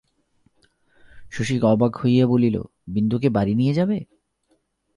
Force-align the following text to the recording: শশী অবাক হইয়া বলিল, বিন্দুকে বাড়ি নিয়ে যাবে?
শশী 1.31 1.55
অবাক 1.63 1.93
হইয়া 2.01 2.25
বলিল, 2.27 2.55
বিন্দুকে 2.87 3.27
বাড়ি 3.29 3.53
নিয়ে 3.55 3.73
যাবে? 3.73 3.97